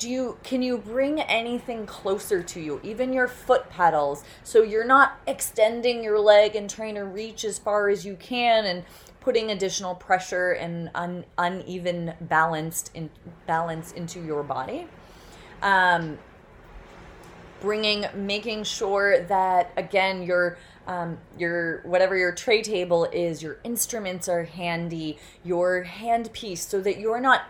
do 0.00 0.08
you 0.08 0.38
can 0.42 0.62
you 0.62 0.78
bring 0.78 1.20
anything 1.20 1.84
closer 1.84 2.42
to 2.42 2.58
you 2.58 2.80
even 2.82 3.12
your 3.12 3.28
foot 3.28 3.68
pedals 3.68 4.24
so 4.42 4.62
you're 4.62 4.82
not 4.82 5.20
extending 5.26 6.02
your 6.02 6.18
leg 6.18 6.56
and 6.56 6.70
trying 6.70 6.94
to 6.94 7.04
reach 7.04 7.44
as 7.44 7.58
far 7.58 7.90
as 7.90 8.06
you 8.06 8.16
can 8.16 8.64
and 8.64 8.82
putting 9.20 9.50
additional 9.50 9.94
pressure 9.94 10.52
and 10.52 10.90
un, 10.94 11.24
uneven 11.38 12.14
balanced 12.22 12.90
in 12.94 13.10
balance 13.46 13.92
into 13.92 14.20
your 14.24 14.42
body. 14.42 14.86
Um, 15.62 16.18
bringing 17.60 18.06
making 18.14 18.64
sure 18.64 19.20
that 19.24 19.70
again 19.76 20.22
your 20.22 20.56
um, 20.86 21.18
your 21.38 21.82
whatever 21.82 22.16
your 22.16 22.32
tray 22.32 22.62
table 22.62 23.04
is 23.12 23.42
your 23.42 23.58
instruments 23.64 24.28
are 24.28 24.44
handy 24.44 25.18
your 25.44 25.84
handpiece 25.84 26.58
so 26.58 26.80
that 26.80 26.98
you're 26.98 27.20
not 27.20 27.42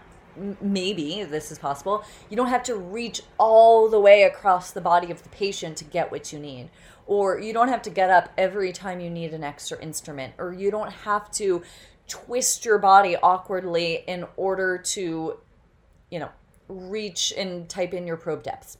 maybe 0.61 1.25
this 1.25 1.50
is 1.50 1.59
possible 1.59 2.05
you 2.29 2.37
don't 2.37 2.49
have 2.49 2.62
to 2.62 2.75
reach 2.75 3.23
all 3.39 3.89
the 3.89 3.99
way 3.99 4.23
across 4.23 4.73
the 4.73 4.81
body 4.81 5.11
of 5.11 5.23
the 5.23 5.29
patient 5.29 5.77
to 5.77 5.85
get 5.85 6.11
what 6.11 6.33
you 6.33 6.39
need 6.39 6.69
or 7.11 7.40
you 7.40 7.52
don't 7.52 7.67
have 7.67 7.83
to 7.83 7.90
get 7.90 8.09
up 8.09 8.33
every 8.38 8.71
time 8.71 9.00
you 9.00 9.11
need 9.11 9.35
an 9.35 9.43
extra 9.43 9.76
instrument 9.83 10.33
or 10.38 10.52
you 10.52 10.71
don't 10.71 10.93
have 10.93 11.29
to 11.29 11.61
twist 12.07 12.64
your 12.64 12.79
body 12.79 13.17
awkwardly 13.17 14.05
in 14.07 14.25
order 14.37 14.79
to 14.79 15.37
you 16.09 16.21
know 16.21 16.29
reach 16.69 17.35
and 17.37 17.69
type 17.69 17.93
in 17.93 18.07
your 18.07 18.17
probe 18.17 18.45
depths. 18.45 18.79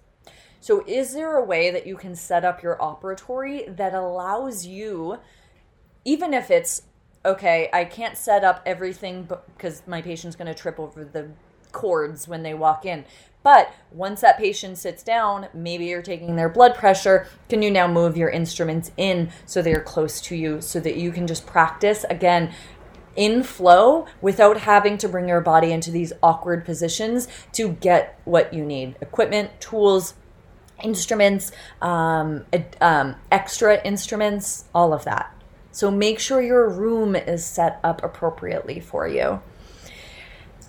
So 0.61 0.85
is 0.87 1.13
there 1.13 1.39
a 1.39 1.45
way 1.45 1.73
that 1.73 1.89
you 1.89 1.97
can 1.97 2.15
set 2.15 2.45
up 2.45 2.63
your 2.63 2.77
operatory 2.77 3.77
that 3.77 3.95
allows 3.95 4.65
you 4.65 5.19
even 6.05 6.33
if 6.33 6.53
it's 6.53 6.83
okay, 7.25 7.69
I 7.73 7.85
can't 7.85 8.17
set 8.17 8.45
up 8.45 8.63
everything 8.65 9.29
because 9.57 9.83
my 9.89 10.03
patient's 10.03 10.37
going 10.37 10.47
to 10.47 10.55
trip 10.55 10.79
over 10.79 11.05
the 11.05 11.31
cords 11.73 12.29
when 12.29 12.43
they 12.43 12.55
walk 12.55 12.85
in. 12.85 13.05
But 13.43 13.73
once 13.91 14.21
that 14.21 14.39
patient 14.39 14.77
sits 14.77 15.03
down, 15.03 15.49
maybe 15.55 15.87
you're 15.87 16.03
taking 16.03 16.37
their 16.37 16.51
blood 16.51 16.75
pressure, 16.75 17.27
can 17.49 17.63
you 17.63 17.71
now 17.71 17.89
move 17.89 18.17
your 18.17 18.29
instruments 18.29 18.91
in 18.97 19.31
so 19.47 19.63
they're 19.63 19.81
close 19.81 20.21
to 20.23 20.37
you 20.37 20.61
so 20.61 20.79
that 20.81 20.97
you 20.97 21.11
can 21.11 21.27
just 21.27 21.47
practice 21.47 22.05
again 22.11 22.53
in 23.17 23.43
flow 23.43 24.07
without 24.21 24.59
having 24.59 24.99
to 24.99 25.09
bring 25.09 25.29
your 25.29 25.41
body 25.41 25.73
into 25.73 25.91
these 25.91 26.13
awkward 26.23 26.65
positions 26.65 27.29
to 27.53 27.71
get 27.71 28.21
what 28.25 28.53
you 28.53 28.65
need 28.65 28.95
equipment, 29.01 29.51
tools, 29.61 30.15
instruments, 30.83 31.51
um, 31.83 32.45
um, 32.81 33.17
extra 33.33 33.83
instruments, 33.83 34.67
all 34.75 34.93
of 34.93 35.05
that. 35.05 35.35
So 35.73 35.91
make 35.91 36.19
sure 36.19 36.43
your 36.43 36.69
room 36.69 37.15
is 37.15 37.45
set 37.45 37.81
up 37.85 38.03
appropriately 38.03 38.81
for 38.81 39.07
you. 39.07 39.41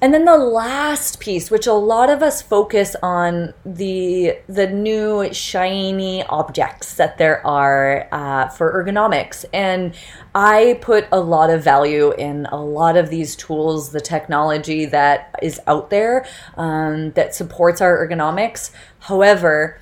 And 0.04 0.12
then 0.16 0.26
the 0.26 0.36
last 0.36 1.20
piece, 1.20 1.52
which 1.52 1.68
a 1.68 1.74
lot 1.74 2.10
of 2.10 2.24
us 2.24 2.42
focus 2.42 2.96
on 3.04 3.54
the 3.64 4.36
the 4.48 4.66
new 4.66 5.32
shiny 5.32 6.24
objects 6.24 6.96
that 6.96 7.20
there 7.20 7.46
are 7.46 8.08
uh, 8.12 8.48
for 8.48 8.84
ergonomics, 8.84 9.46
and 9.54 9.94
I 10.34 10.80
put 10.82 11.08
a 11.12 11.20
lot 11.20 11.52
of 11.52 11.64
value 11.64 12.14
in 12.14 12.48
a 12.48 12.60
lot 12.60 12.98
of 12.98 13.12
these 13.12 13.36
tools, 13.36 13.92
the 13.92 14.02
technology 14.02 14.86
that 14.86 15.36
is 15.40 15.62
out 15.68 15.92
there 15.92 16.26
um, 16.58 17.12
that 17.12 17.36
supports 17.36 17.80
our 17.80 17.96
ergonomics. 18.08 18.72
However, 19.02 19.80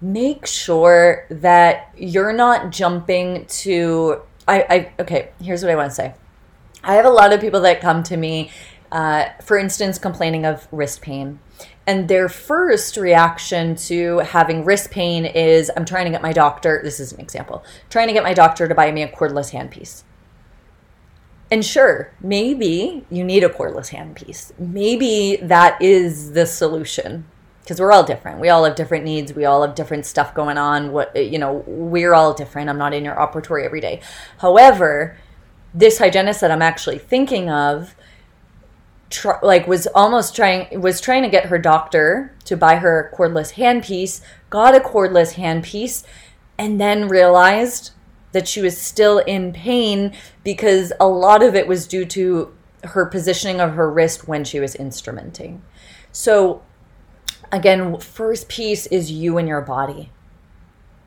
make 0.00 0.44
sure 0.44 1.24
that 1.30 1.94
you're 1.96 2.32
not 2.32 2.70
jumping 2.70 3.46
to. 3.46 4.22
I, 4.48 4.66
I 4.68 4.92
okay. 5.02 5.30
Here's 5.40 5.62
what 5.62 5.70
I 5.70 5.76
want 5.76 5.90
to 5.92 5.94
say. 5.94 6.14
I 6.84 6.94
have 6.94 7.04
a 7.04 7.10
lot 7.10 7.32
of 7.32 7.40
people 7.40 7.60
that 7.60 7.80
come 7.80 8.02
to 8.04 8.16
me 8.16 8.50
uh, 8.92 9.30
for 9.42 9.58
instance, 9.58 9.98
complaining 9.98 10.44
of 10.44 10.68
wrist 10.70 11.00
pain. 11.00 11.40
And 11.86 12.08
their 12.08 12.28
first 12.28 12.96
reaction 12.96 13.74
to 13.86 14.18
having 14.18 14.64
wrist 14.64 14.90
pain 14.90 15.24
is 15.24 15.70
I'm 15.76 15.86
trying 15.86 16.04
to 16.04 16.10
get 16.10 16.22
my 16.22 16.32
doctor, 16.32 16.80
this 16.84 17.00
is 17.00 17.12
an 17.12 17.20
example, 17.20 17.64
trying 17.88 18.06
to 18.08 18.12
get 18.12 18.22
my 18.22 18.34
doctor 18.34 18.68
to 18.68 18.74
buy 18.74 18.92
me 18.92 19.02
a 19.02 19.08
cordless 19.08 19.52
handpiece. 19.52 20.02
And 21.50 21.64
sure, 21.64 22.12
maybe 22.20 23.04
you 23.10 23.24
need 23.24 23.44
a 23.44 23.48
cordless 23.48 23.90
handpiece. 23.90 24.58
Maybe 24.58 25.36
that 25.36 25.80
is 25.80 26.32
the 26.32 26.46
solution 26.46 27.24
because 27.60 27.80
we're 27.80 27.92
all 27.92 28.04
different. 28.04 28.40
We 28.40 28.50
all 28.50 28.64
have 28.64 28.74
different 28.74 29.04
needs. 29.04 29.32
We 29.32 29.44
all 29.44 29.66
have 29.66 29.74
different 29.74 30.04
stuff 30.04 30.34
going 30.34 30.58
on. 30.58 30.92
What 30.92 31.14
you 31.16 31.38
know, 31.38 31.64
we're 31.66 32.14
all 32.14 32.34
different. 32.34 32.68
I'm 32.68 32.78
not 32.78 32.92
in 32.92 33.04
your 33.04 33.14
operatory 33.14 33.64
every 33.64 33.80
day. 33.80 34.00
However, 34.38 35.16
this 35.74 35.98
hygienist 35.98 36.40
that 36.42 36.50
I'm 36.50 36.62
actually 36.62 36.98
thinking 36.98 37.48
of 37.50 37.94
tr- 39.12 39.42
like 39.42 39.66
was 39.66 39.86
almost 39.94 40.34
trying 40.34 40.80
was 40.80 41.00
trying 41.00 41.22
to 41.22 41.28
get 41.28 41.46
her 41.46 41.58
doctor 41.58 42.34
to 42.44 42.56
buy 42.56 42.76
her 42.76 43.10
a 43.12 43.16
cordless 43.16 43.54
handpiece, 43.54 44.20
got 44.50 44.74
a 44.74 44.80
cordless 44.80 45.34
handpiece, 45.34 46.04
and 46.58 46.80
then 46.80 47.08
realized 47.08 47.92
that 48.32 48.48
she 48.48 48.62
was 48.62 48.80
still 48.80 49.18
in 49.18 49.52
pain 49.52 50.12
because 50.42 50.92
a 50.98 51.06
lot 51.06 51.42
of 51.42 51.54
it 51.54 51.68
was 51.68 51.86
due 51.86 52.06
to 52.06 52.52
her 52.84 53.06
positioning 53.06 53.60
of 53.60 53.74
her 53.74 53.90
wrist 53.90 54.26
when 54.26 54.42
she 54.42 54.58
was 54.58 54.74
instrumenting. 54.74 55.60
So 56.10 56.62
again, 57.52 57.98
first 57.98 58.48
piece 58.48 58.86
is 58.86 59.12
you 59.12 59.36
and 59.36 59.46
your 59.46 59.60
body. 59.60 60.10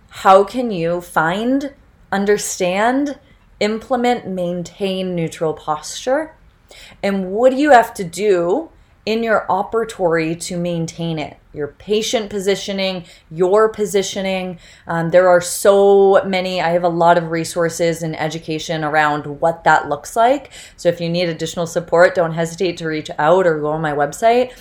How 0.10 0.44
can 0.44 0.72
you 0.72 1.02
find, 1.02 1.74
understand, 2.12 3.20
implement, 3.60 4.28
maintain 4.28 5.16
neutral 5.16 5.54
posture? 5.54 6.35
And 7.04 7.32
what 7.32 7.52
do 7.52 7.58
you 7.58 7.72
have 7.72 7.94
to 7.96 8.04
do 8.04 8.70
in 9.06 9.22
your 9.22 9.46
operatory 9.50 10.40
to 10.42 10.58
maintain 10.58 11.20
it? 11.20 11.38
Your 11.54 11.68
patient 11.68 12.30
positioning, 12.30 13.06
your 13.32 13.70
positioning. 13.70 14.60
Um, 14.88 15.12
there 15.12 15.30
are 15.30 15.42
so 15.42 16.24
many, 16.26 16.62
I 16.62 16.70
have 16.70 16.84
a 16.84 16.90
lot 16.90 17.18
of 17.18 17.32
resources 17.32 18.02
and 18.02 18.20
education 18.20 18.84
around 18.84 19.40
what 19.40 19.64
that 19.64 19.88
looks 19.88 20.16
like. 20.16 20.52
So 20.76 20.90
if 20.90 21.00
you 21.00 21.08
need 21.08 21.30
additional 21.30 21.68
support, 21.68 22.16
don't 22.16 22.34
hesitate 22.34 22.78
to 22.78 22.88
reach 22.88 23.10
out 23.18 23.48
or 23.48 23.60
go 23.60 23.68
on 23.68 23.82
my 23.82 23.94
website. 23.94 24.52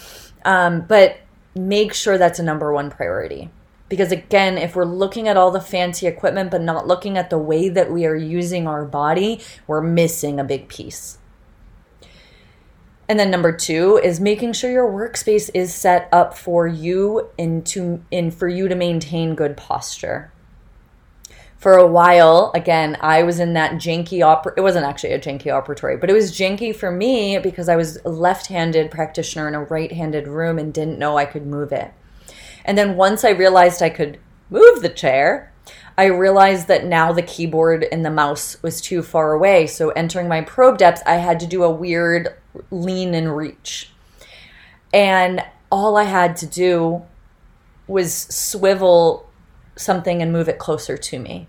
Um, 0.44 0.82
but 0.82 1.18
make 1.54 1.94
sure 1.94 2.18
that's 2.18 2.38
a 2.38 2.44
number 2.44 2.72
one 2.72 2.90
priority. 2.90 3.50
Because 3.88 4.12
again, 4.12 4.58
if 4.58 4.74
we're 4.76 4.84
looking 4.84 5.28
at 5.28 5.36
all 5.36 5.50
the 5.50 5.60
fancy 5.60 6.06
equipment 6.06 6.50
but 6.50 6.60
not 6.60 6.86
looking 6.86 7.16
at 7.16 7.30
the 7.30 7.38
way 7.38 7.68
that 7.68 7.92
we 7.92 8.06
are 8.06 8.16
using 8.16 8.66
our 8.66 8.84
body, 8.84 9.40
we're 9.66 9.82
missing 9.82 10.40
a 10.40 10.44
big 10.44 10.68
piece. 10.68 11.18
And 13.08 13.18
then 13.18 13.30
number 13.30 13.52
two 13.52 14.00
is 14.02 14.18
making 14.18 14.54
sure 14.54 14.70
your 14.70 14.90
workspace 14.90 15.50
is 15.52 15.74
set 15.74 16.08
up 16.12 16.36
for 16.36 16.66
you 16.66 17.28
and 17.38 17.64
to 17.66 18.02
and 18.10 18.32
for 18.32 18.48
you 18.48 18.68
to 18.68 18.74
maintain 18.74 19.34
good 19.34 19.56
posture. 19.56 20.32
For 21.58 21.74
a 21.74 21.86
while, 21.86 22.50
again, 22.54 22.96
I 23.00 23.22
was 23.22 23.38
in 23.40 23.54
that 23.54 23.72
janky 23.72 24.18
oper 24.20 24.52
it 24.56 24.60
wasn't 24.60 24.86
actually 24.86 25.12
a 25.12 25.18
janky 25.18 25.46
operatory, 25.46 26.00
but 26.00 26.10
it 26.10 26.14
was 26.14 26.32
janky 26.32 26.74
for 26.74 26.90
me 26.90 27.38
because 27.38 27.68
I 27.68 27.76
was 27.76 27.98
a 28.04 28.10
left-handed 28.10 28.90
practitioner 28.90 29.48
in 29.48 29.54
a 29.54 29.64
right-handed 29.64 30.28
room 30.28 30.58
and 30.58 30.72
didn't 30.72 30.98
know 30.98 31.16
I 31.16 31.24
could 31.24 31.46
move 31.46 31.72
it. 31.72 31.92
And 32.64 32.76
then 32.76 32.96
once 32.96 33.24
I 33.24 33.30
realized 33.30 33.82
I 33.82 33.90
could 33.90 34.18
move 34.50 34.82
the 34.82 34.88
chair, 34.88 35.52
I 35.96 36.06
realized 36.06 36.68
that 36.68 36.84
now 36.84 37.12
the 37.12 37.22
keyboard 37.22 37.86
and 37.90 38.04
the 38.04 38.10
mouse 38.10 38.62
was 38.62 38.80
too 38.80 39.02
far 39.02 39.32
away. 39.32 39.66
So 39.66 39.90
entering 39.90 40.28
my 40.28 40.40
probe 40.40 40.78
depths, 40.78 41.02
I 41.06 41.14
had 41.14 41.40
to 41.40 41.46
do 41.46 41.62
a 41.62 41.70
weird 41.70 42.34
lean 42.70 43.14
and 43.14 43.36
reach. 43.36 43.90
And 44.92 45.44
all 45.70 45.96
I 45.96 46.04
had 46.04 46.36
to 46.38 46.46
do 46.46 47.02
was 47.86 48.14
swivel 48.14 49.28
something 49.76 50.22
and 50.22 50.32
move 50.32 50.48
it 50.48 50.58
closer 50.58 50.96
to 50.96 51.18
me. 51.18 51.48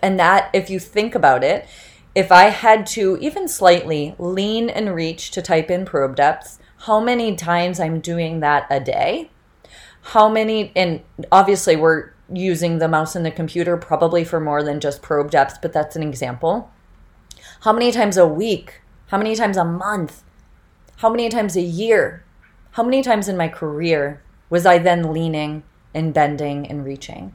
And 0.00 0.18
that, 0.18 0.50
if 0.52 0.70
you 0.70 0.78
think 0.78 1.14
about 1.14 1.42
it, 1.42 1.66
if 2.14 2.30
I 2.32 2.44
had 2.44 2.86
to 2.88 3.18
even 3.20 3.48
slightly 3.48 4.14
lean 4.18 4.70
and 4.70 4.94
reach 4.94 5.30
to 5.32 5.42
type 5.42 5.70
in 5.70 5.84
probe 5.84 6.16
depths, 6.16 6.58
how 6.82 7.00
many 7.00 7.34
times 7.34 7.80
I'm 7.80 8.00
doing 8.00 8.40
that 8.40 8.66
a 8.70 8.80
day? 8.80 9.30
How 10.02 10.28
many, 10.28 10.72
and 10.76 11.02
obviously 11.32 11.74
we're 11.76 12.12
using 12.32 12.78
the 12.78 12.88
mouse 12.88 13.16
and 13.16 13.26
the 13.26 13.30
computer, 13.30 13.76
probably 13.76 14.24
for 14.24 14.38
more 14.38 14.62
than 14.62 14.80
just 14.80 15.02
probe 15.02 15.30
depth, 15.30 15.60
but 15.60 15.72
that's 15.72 15.96
an 15.96 16.02
example. 16.02 16.70
How 17.62 17.72
many 17.72 17.90
times 17.90 18.16
a 18.16 18.26
week? 18.26 18.82
How 19.08 19.18
many 19.18 19.34
times 19.34 19.56
a 19.56 19.64
month? 19.64 20.22
How 20.98 21.08
many 21.08 21.28
times 21.28 21.56
a 21.56 21.62
year? 21.62 22.24
How 22.72 22.82
many 22.82 23.02
times 23.02 23.28
in 23.28 23.36
my 23.36 23.46
career 23.48 24.20
was 24.50 24.66
I 24.66 24.78
then 24.78 25.12
leaning 25.12 25.62
and 25.94 26.12
bending 26.12 26.66
and 26.66 26.84
reaching? 26.84 27.34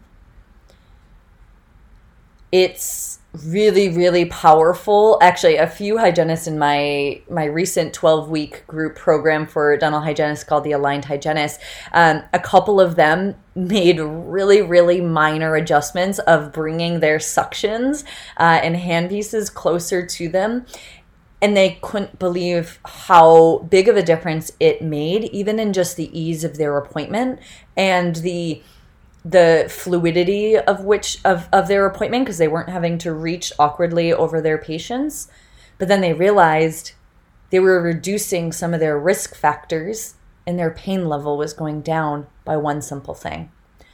It's 2.51 3.20
really 3.41 3.89
really 3.89 4.25
powerful 4.25 5.17
actually 5.20 5.55
a 5.55 5.65
few 5.65 5.98
hygienists 5.98 6.46
in 6.46 6.60
my 6.60 7.20
my 7.27 7.46
recent 7.46 7.91
12 7.91 8.29
week 8.29 8.65
group 8.67 8.96
program 8.96 9.48
for 9.48 9.75
dental 9.75 10.00
hygienists 10.01 10.43
called 10.43 10.63
the 10.63 10.72
aligned 10.72 11.03
hygienist 11.03 11.60
um, 11.93 12.22
a 12.32 12.39
couple 12.39 12.79
of 12.79 12.96
them 12.96 13.34
made 13.55 14.00
really 14.00 14.62
really 14.62 15.01
minor 15.01 15.55
adjustments 15.55 16.20
of 16.20 16.53
bringing 16.53 17.00
their 17.00 17.17
suctions 17.17 18.03
uh, 18.38 18.60
and 18.62 18.75
handpieces 18.75 19.51
closer 19.51 20.05
to 20.05 20.29
them 20.29 20.63
and 21.43 21.57
they 21.57 21.77
couldn't 21.81 22.17
believe 22.19 22.79
how 22.85 23.57
big 23.69 23.89
of 23.89 23.97
a 23.97 24.01
difference 24.01 24.53
it 24.62 24.81
made 24.81 25.25
even 25.25 25.59
in 25.59 25.73
just 25.73 25.97
the 25.97 26.17
ease 26.17 26.45
of 26.45 26.55
their 26.55 26.77
appointment 26.77 27.38
and 27.75 28.15
the 28.17 28.63
the 29.25 29.67
fluidity 29.69 30.57
of 30.57 30.85
which 30.85 31.19
of, 31.25 31.50
of 31.51 31.67
their 31.67 31.85
appointment 31.85 32.23
because 32.23 32.38
they 32.38 32.47
weren't 32.47 32.69
having 32.69 32.97
to 32.97 33.13
reach 33.13 33.51
awkwardly 33.59 34.12
over 34.12 34.41
their 34.41 34.57
patients. 34.57 35.29
But 35.77 35.89
then 35.89 36.00
they 36.00 36.13
realized 36.13 36.93
they 37.50 37.59
were 37.59 37.81
reducing 37.81 38.53
some 38.53 38.73
of 38.73 38.79
their 38.79 38.97
risk 38.97 39.35
factors 39.35 40.15
and 40.47 40.57
their 40.57 40.71
pain 40.71 41.07
level 41.09 41.38
was 41.38 41.53
going 41.53 41.81
down 41.81 42.27
by 42.45 42.55
one 42.55 42.81
simple 42.81 43.13
thing. 43.13 43.51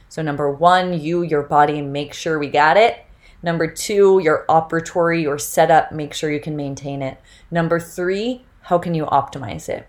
So 0.08 0.22
number 0.22 0.50
one 0.50 1.00
you 1.00 1.22
your 1.22 1.42
body 1.42 1.82
make 1.82 2.14
sure 2.14 2.38
we 2.38 2.48
got 2.48 2.76
it 2.76 3.04
number 3.42 3.66
two 3.66 4.20
your 4.22 4.44
operatory 4.48 5.22
your 5.22 5.38
setup 5.38 5.92
make 5.92 6.14
sure 6.14 6.30
you 6.30 6.40
can 6.40 6.56
maintain 6.56 7.02
it 7.02 7.18
number 7.50 7.78
three 7.80 8.44
how 8.62 8.78
can 8.78 8.94
you 8.94 9.04
optimize 9.06 9.68
it 9.68 9.86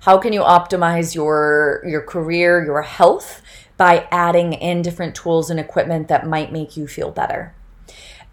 how 0.00 0.18
can 0.18 0.32
you 0.32 0.40
optimize 0.40 1.14
your 1.14 1.82
your 1.86 2.02
career 2.02 2.64
your 2.64 2.82
health 2.82 3.42
by 3.76 4.06
adding 4.10 4.52
in 4.52 4.82
different 4.82 5.14
tools 5.14 5.50
and 5.50 5.58
equipment 5.58 6.08
that 6.08 6.26
might 6.26 6.52
make 6.52 6.76
you 6.76 6.86
feel 6.86 7.10
better. 7.10 7.54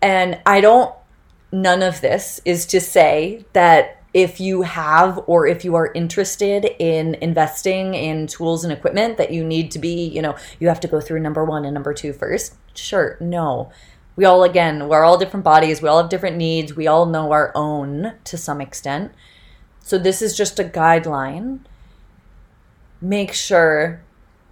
And 0.01 0.39
I 0.46 0.62
don't, 0.62 0.94
none 1.51 1.82
of 1.82 2.01
this 2.01 2.41
is 2.46 2.65
to 2.68 2.80
say 2.80 3.46
that 3.53 4.03
if 4.13 4.39
you 4.39 4.63
have 4.63 5.24
or 5.25 5.48
if 5.48 5.63
you 5.63 5.75
are 5.75 5.91
interested 5.94 6.65
in 6.80 7.15
investing 7.15 7.94
in 7.94 8.27
tools 8.27 8.63
and 8.63 8.74
equipment 8.74 9.18
that 9.18 9.32
you 9.32 9.44
need 9.44 9.72
to 9.72 9.80
be, 9.80 10.08
you 10.08 10.22
know, 10.22 10.36
you 10.60 10.68
have 10.68 10.82
to 10.82 10.88
go 10.88 11.00
through 11.00 11.22
number 11.22 11.46
one 11.46 11.63
and 11.63 11.74
number 11.74 11.94
two 11.94 12.12
first. 12.12 12.56
Sure, 12.74 13.18
no. 13.22 13.72
We 14.21 14.25
all, 14.25 14.43
again, 14.43 14.87
we're 14.87 15.03
all 15.03 15.17
different 15.17 15.43
bodies. 15.43 15.81
We 15.81 15.89
all 15.89 15.99
have 15.99 16.11
different 16.11 16.37
needs. 16.37 16.75
We 16.75 16.85
all 16.85 17.07
know 17.07 17.31
our 17.31 17.51
own 17.55 18.13
to 18.25 18.37
some 18.37 18.61
extent. 18.61 19.13
So 19.79 19.97
this 19.97 20.21
is 20.21 20.37
just 20.37 20.59
a 20.59 20.63
guideline. 20.63 21.61
Make 23.01 23.33
sure 23.33 24.03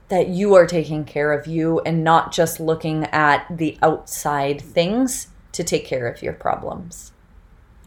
that 0.08 0.28
you 0.28 0.56
are 0.56 0.66
taking 0.66 1.06
care 1.06 1.32
of 1.32 1.46
you 1.46 1.82
and 1.82 2.04
not 2.04 2.32
just 2.32 2.60
looking 2.60 3.04
at 3.12 3.46
the 3.56 3.78
outside 3.84 4.60
things 4.60 5.28
to 5.52 5.64
take 5.64 5.86
care 5.86 6.08
of 6.08 6.24
your 6.24 6.34
problems. 6.34 7.12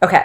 Okay, 0.04 0.24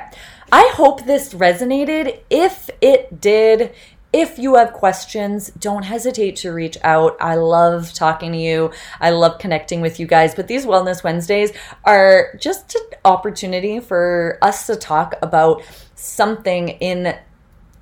I 0.52 0.72
hope 0.76 1.06
this 1.06 1.34
resonated. 1.34 2.20
If 2.30 2.70
it 2.82 3.20
did, 3.20 3.74
if 4.14 4.40
you 4.40 4.56
have 4.56 4.74
questions, 4.74 5.52
don't 5.60 5.84
hesitate 5.84 6.38
to 6.38 6.52
reach 6.52 6.78
out. 6.84 7.18
I 7.20 7.36
love 7.36 7.94
talking 7.94 8.32
to 8.32 8.38
you. 8.38 8.72
I 9.02 9.10
love 9.10 9.38
connecting 9.38 9.82
with 9.82 10.00
you 10.00 10.08
guys. 10.08 10.34
But 10.34 10.48
these 10.48 10.66
Wellness 10.66 11.04
Wednesdays 11.04 11.52
are 11.84 12.34
just 12.40 12.76
an 12.76 12.98
opportunity 13.04 13.80
for 13.80 14.38
us 14.42 14.66
to 14.68 14.76
talk 14.76 15.16
about 15.22 15.62
something 15.96 16.70
in 16.70 17.16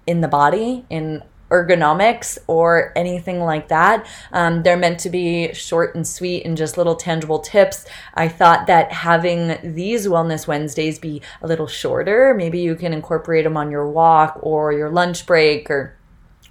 in 0.08 0.22
the 0.22 0.28
body, 0.28 0.86
in 0.90 1.24
ergonomics 1.50 2.38
or 2.48 2.92
anything 2.96 3.40
like 3.40 3.68
that. 3.68 4.06
Um, 4.32 4.64
they're 4.64 4.78
meant 4.78 5.00
to 5.02 5.10
be 5.10 5.54
short 5.54 5.96
and 5.96 6.06
sweet 6.06 6.46
and 6.46 6.58
just 6.58 6.78
little 6.78 6.96
tangible 6.96 7.40
tips. 7.40 7.86
I 8.14 8.28
thought 8.28 8.68
that 8.68 8.92
having 8.92 9.58
these 9.64 10.08
Wellness 10.08 10.48
Wednesdays 10.48 11.00
be 11.00 11.22
a 11.42 11.48
little 11.48 11.68
shorter, 11.68 12.34
maybe 12.36 12.60
you 12.60 12.76
can 12.76 12.94
incorporate 12.94 13.44
them 13.44 13.58
on 13.58 13.72
your 13.72 13.88
walk 13.88 14.40
or 14.42 14.74
your 14.74 14.90
lunch 14.90 15.26
break 15.26 15.70
or 15.70 15.96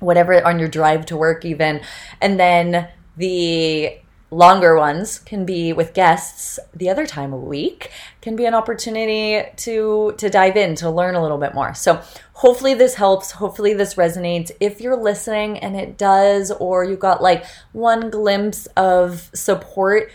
whatever 0.04 0.44
on 0.46 0.58
your 0.58 0.68
drive 0.68 1.06
to 1.06 1.16
work, 1.16 1.44
even. 1.44 1.80
And 2.20 2.38
then 2.38 2.88
the 3.16 3.98
longer 4.30 4.76
ones 4.76 5.20
can 5.20 5.44
be 5.44 5.72
with 5.72 5.94
guests 5.94 6.58
the 6.74 6.90
other 6.90 7.06
time 7.06 7.32
a 7.32 7.36
week 7.36 7.92
can 8.20 8.34
be 8.34 8.44
an 8.46 8.54
opportunity 8.54 9.48
to 9.54 10.12
to 10.18 10.28
dive 10.28 10.56
in 10.56 10.74
to 10.74 10.90
learn 10.90 11.14
a 11.14 11.22
little 11.22 11.38
bit 11.38 11.54
more. 11.54 11.72
So 11.74 12.02
hopefully 12.32 12.74
this 12.74 12.94
helps. 12.94 13.30
Hopefully 13.32 13.74
this 13.74 13.94
resonates. 13.94 14.50
If 14.60 14.80
you're 14.80 14.96
listening 14.96 15.58
and 15.58 15.76
it 15.76 15.96
does 15.96 16.50
or 16.50 16.84
you 16.84 16.96
got 16.96 17.22
like 17.22 17.44
one 17.72 18.10
glimpse 18.10 18.66
of 18.76 19.30
support 19.34 20.10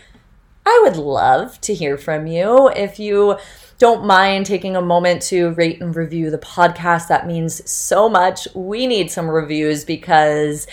i 0.66 0.80
would 0.84 0.96
love 0.96 1.60
to 1.62 1.74
hear 1.74 1.96
from 1.96 2.26
you. 2.26 2.68
If 2.68 2.98
you 2.98 3.38
don't 3.80 4.04
mind 4.04 4.44
taking 4.44 4.76
a 4.76 4.82
moment 4.82 5.22
to 5.22 5.52
rate 5.52 5.80
and 5.80 5.96
review 5.96 6.30
the 6.30 6.36
podcast. 6.36 7.08
That 7.08 7.26
means 7.26 7.68
so 7.68 8.10
much. 8.10 8.46
We 8.54 8.86
need 8.86 9.10
some 9.10 9.26
reviews 9.26 9.86
because 9.86 10.66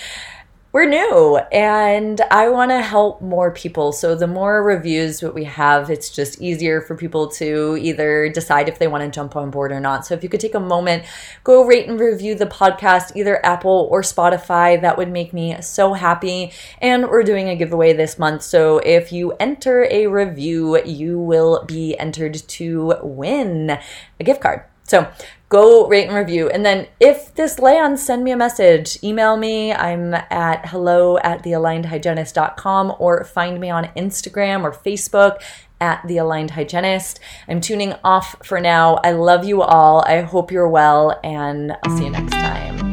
we're 0.74 0.86
new 0.88 1.38
and 1.52 2.20
I 2.30 2.50
want 2.50 2.72
to 2.72 2.82
help 2.82 3.22
more 3.22 3.52
people. 3.52 3.94
So 3.94 4.16
the 4.16 4.28
more 4.28 4.62
reviews 4.64 5.22
that 5.22 5.34
we 5.34 5.46
have, 5.46 5.90
it's 5.90 6.10
just 6.10 6.42
easier 6.42 6.82
for 6.82 6.96
people 6.96 7.30
to 7.30 7.78
either 7.80 8.30
decide 8.30 8.68
if 8.68 8.78
they 8.78 8.88
want 8.88 9.04
to 9.04 9.10
jump 9.10 9.36
on 9.36 9.50
board 9.50 9.72
or 9.72 9.80
not. 9.80 10.06
So 10.06 10.14
if 10.14 10.24
you 10.24 10.30
could 10.30 10.42
take 10.42 10.56
a 10.56 10.60
moment, 10.60 11.06
go 11.44 11.66
rate 11.66 11.88
and 11.88 12.00
review 12.00 12.36
the 12.36 12.46
podcast, 12.46 13.16
either 13.16 13.44
Apple 13.46 13.88
or 13.90 14.02
Spotify, 14.02 14.80
that 14.82 14.98
would 14.98 15.10
make 15.10 15.34
me 15.34 15.56
so 15.62 15.94
happy. 15.94 16.52
And 16.80 17.08
we're 17.08 17.24
doing 17.24 17.48
a 17.48 17.56
giveaway 17.56 17.94
this 17.94 18.20
month. 18.20 18.42
So 18.44 18.80
if 18.80 19.12
you 19.12 19.32
enter 19.40 19.88
a 19.90 20.08
review, 20.08 20.84
you 20.84 21.18
will 21.18 21.64
be 21.66 21.98
entered 21.98 22.36
to 22.36 22.94
win 23.02 23.80
a 24.20 24.24
gift 24.24 24.42
card. 24.42 24.64
So 24.84 25.12
go 25.50 25.88
rate 25.88 26.08
and 26.08 26.16
review. 26.16 26.50
And 26.50 26.66
then 26.66 26.88
if 27.00 27.34
this 27.36 27.60
lands, 27.60 28.04
send 28.04 28.24
me 28.24 28.32
a 28.32 28.38
message. 28.38 29.02
Email 29.04 29.38
me. 29.38 29.74
I'm 29.74 30.14
at 30.14 30.68
hello 30.68 31.18
at 31.20 31.44
thealignedhygienist.com 31.44 32.96
or 33.00 33.24
find 33.24 33.60
me 33.60 33.70
on 33.70 33.86
Instagram 33.96 34.64
or 34.64 34.72
Facebook 34.72 35.42
at 35.80 36.06
the 36.08 36.18
aligned 36.18 36.52
hygienist. 36.52 37.20
I'm 37.48 37.62
tuning 37.62 37.94
off 38.04 38.36
for 38.44 38.60
now. 38.60 38.96
I 39.04 39.12
love 39.12 39.46
you 39.46 39.62
all. 39.62 40.04
I 40.08 40.22
hope 40.22 40.52
you're 40.52 40.68
well, 40.68 41.20
and 41.24 41.78
I'll 41.84 41.98
see 41.98 42.06
you 42.06 42.10
next 42.10 42.32
time. 42.32 42.87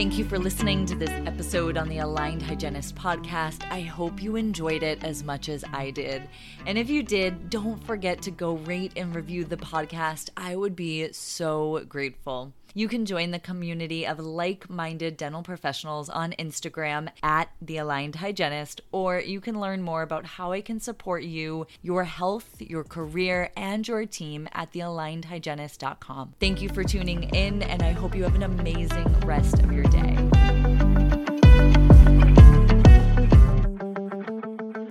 Thank 0.00 0.16
you 0.16 0.24
for 0.24 0.38
listening 0.38 0.86
to 0.86 0.94
this 0.94 1.10
episode 1.26 1.76
on 1.76 1.90
the 1.90 1.98
Aligned 1.98 2.40
Hygienist 2.40 2.94
podcast. 2.94 3.70
I 3.70 3.82
hope 3.82 4.22
you 4.22 4.36
enjoyed 4.36 4.82
it 4.82 5.04
as 5.04 5.22
much 5.22 5.50
as 5.50 5.62
I 5.74 5.90
did. 5.90 6.26
And 6.64 6.78
if 6.78 6.88
you 6.88 7.02
did, 7.02 7.50
don't 7.50 7.84
forget 7.84 8.22
to 8.22 8.30
go 8.30 8.54
rate 8.54 8.94
and 8.96 9.14
review 9.14 9.44
the 9.44 9.58
podcast. 9.58 10.30
I 10.38 10.56
would 10.56 10.74
be 10.74 11.12
so 11.12 11.84
grateful. 11.86 12.54
You 12.74 12.88
can 12.88 13.04
join 13.04 13.30
the 13.30 13.38
community 13.38 14.06
of 14.06 14.18
like 14.18 14.70
minded 14.70 15.16
dental 15.16 15.42
professionals 15.42 16.08
on 16.08 16.32
Instagram 16.38 17.08
at 17.22 17.50
The 17.60 17.78
Aligned 17.78 18.16
Hygienist, 18.16 18.80
or 18.92 19.18
you 19.18 19.40
can 19.40 19.60
learn 19.60 19.82
more 19.82 20.02
about 20.02 20.24
how 20.24 20.52
I 20.52 20.60
can 20.60 20.80
support 20.80 21.24
you, 21.24 21.66
your 21.82 22.04
health, 22.04 22.60
your 22.60 22.84
career, 22.84 23.50
and 23.56 23.86
your 23.86 24.06
team 24.06 24.48
at 24.52 24.72
thealignedhygienist.com. 24.72 26.34
Thank 26.38 26.62
you 26.62 26.68
for 26.68 26.84
tuning 26.84 27.24
in, 27.34 27.62
and 27.62 27.82
I 27.82 27.92
hope 27.92 28.14
you 28.14 28.22
have 28.22 28.34
an 28.34 28.42
amazing 28.42 29.20
rest 29.20 29.58
of 29.58 29.72
your 29.72 29.84
day. 29.84 30.59